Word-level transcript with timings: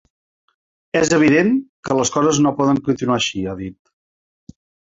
És 1.01 1.11
evident 1.17 1.51
que 1.89 1.99
les 1.99 2.13
coses 2.17 2.41
no 2.47 2.55
poden 2.63 2.81
continuar 2.89 3.21
així, 3.21 3.45
ha 3.45 3.57
dit. 3.63 4.61